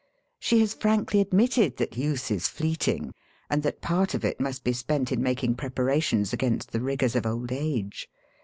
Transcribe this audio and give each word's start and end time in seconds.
She 0.39 0.61
has 0.61 0.73
frankly 0.73 1.21
admitted 1.21 1.77
that 1.77 1.95
youth 1.95 2.31
is 2.31 2.47
fleeting, 2.47 3.13
and 3.51 3.61
that 3.61 3.81
part 3.81 4.15
of 4.15 4.25
it 4.25 4.39
must 4.41 4.63
be 4.63 4.73
spent 4.73 5.11
in 5.11 5.21
mak 5.21 5.43
ing 5.43 5.53
preparatioDs 5.53 6.33
against 6.33 6.71
the 6.71 6.81
rigours 6.81 7.15
of 7.15 7.27
old 7.27 7.51
age. 7.51 8.09